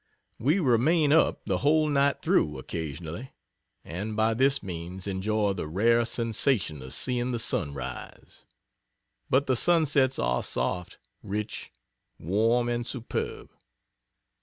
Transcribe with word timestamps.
We 0.39 0.57
remain 0.57 1.13
up 1.13 1.45
the 1.45 1.59
whole 1.59 1.87
night 1.87 2.23
through 2.23 2.57
occasionally, 2.57 3.33
and 3.85 4.15
by 4.15 4.33
this 4.33 4.63
means 4.63 5.05
enjoy 5.05 5.53
the 5.53 5.67
rare 5.67 6.05
sensation 6.05 6.81
of 6.81 6.95
seeing 6.95 7.31
the 7.31 7.37
sun 7.37 7.75
rise. 7.75 8.47
But 9.29 9.45
the 9.45 9.55
sunsets 9.55 10.17
are 10.17 10.41
soft, 10.41 10.97
rich, 11.21 11.71
warm 12.17 12.67
and 12.67 12.83
superb! 12.83 13.51